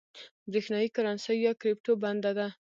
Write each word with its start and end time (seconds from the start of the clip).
برېښنايي 0.49 0.89
کرنسۍ 0.95 1.35
یا 1.45 1.51
کريپټو 1.61 1.91
بنده 2.03 2.31
ده 2.37 2.47